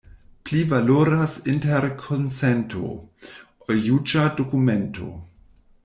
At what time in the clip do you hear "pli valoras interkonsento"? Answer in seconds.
0.49-2.83